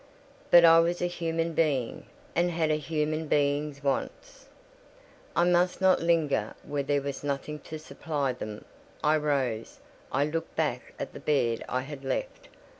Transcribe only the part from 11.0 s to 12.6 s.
the bed I had left.